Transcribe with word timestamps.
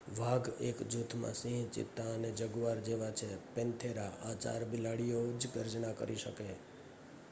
વાઘ 0.09 0.47
એક 0.59 0.77
જ 0.79 0.91
જૂથમાં 0.91 1.35
સિંહ 1.35 1.67
ચિત્તા 1.69 2.13
અને 2.13 2.29
જગુઆર 2.33 2.79
જેવા 2.81 3.11
છે 3.11 3.27
પેન્થેરા.આ 3.53 4.33
ચાર 4.35 4.61
બિલાડીઓ 4.65 5.19
જ 5.35 5.43
ગર્જના 5.53 5.93
કરી 5.93 6.15
શકે 6.15 6.47